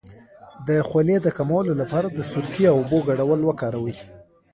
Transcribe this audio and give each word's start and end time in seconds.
د 0.67 0.69
خولې 0.87 1.15
د 1.21 1.27
کمولو 1.37 1.73
لپاره 1.81 2.07
د 2.11 2.19
سرکې 2.31 2.65
او 2.71 2.77
اوبو 2.81 2.97
ګډول 3.09 3.39
وکاروئ 3.45 3.95